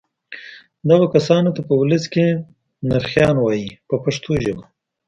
[0.89, 2.25] دغو کسانو ته په ولس کې
[2.89, 4.63] نرخیان وایي په پښتو ژبه.